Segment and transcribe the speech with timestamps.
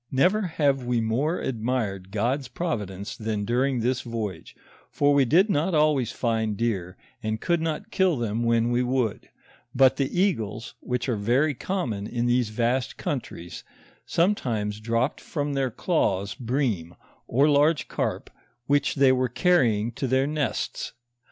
[0.09, 4.55] Never have we more admired God's providence than during this voyage,
[4.89, 9.29] for we did not always find deer, and could not kill them when we would;
[9.75, 13.63] but the eagles, which are very common in these vast countries,
[14.03, 16.95] some times dropped from their claws bream,
[17.27, 18.31] or large carp,
[18.65, 20.93] which the} were carrying to their nests.